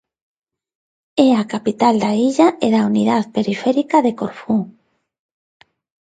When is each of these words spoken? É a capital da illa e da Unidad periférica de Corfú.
É 1.27 1.29
a 1.41 1.43
capital 1.53 1.95
da 2.03 2.11
illa 2.27 2.47
e 2.65 2.67
da 2.75 2.81
Unidad 2.91 3.23
periférica 3.35 3.97
de 4.05 4.11
Corfú. 4.19 4.57